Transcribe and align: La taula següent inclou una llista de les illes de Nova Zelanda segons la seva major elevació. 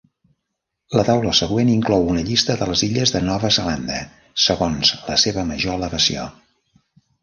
La 0.99 1.03
taula 1.09 1.33
següent 1.39 1.69
inclou 1.73 2.09
una 2.15 2.25
llista 2.31 2.57
de 2.63 2.69
les 2.71 2.85
illes 2.89 3.15
de 3.19 3.23
Nova 3.29 3.55
Zelanda 3.61 4.03
segons 4.49 4.95
la 5.13 5.23
seva 5.29 5.49
major 5.55 5.83
elevació. 5.83 6.31